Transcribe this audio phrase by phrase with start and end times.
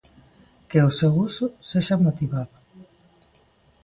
[0.69, 2.55] Que o seu uso sexa motivado.